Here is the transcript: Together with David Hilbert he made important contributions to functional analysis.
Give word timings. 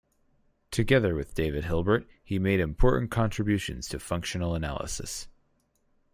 Together 0.71 1.13
with 1.13 1.35
David 1.35 1.65
Hilbert 1.65 2.07
he 2.23 2.39
made 2.39 2.59
important 2.59 3.11
contributions 3.11 3.87
to 3.87 3.99
functional 3.99 4.55
analysis. 4.55 5.27